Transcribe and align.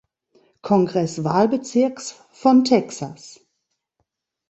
Kongresswahlbezirks 0.63 2.15
von 2.31 2.63
Texas. 2.63 3.45